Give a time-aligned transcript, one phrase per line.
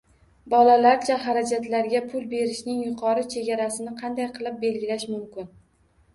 [0.51, 5.55] Bolalarcha xarajatlarga pul berishning yuqori chegarasini qanday qilib belgilash mumkin?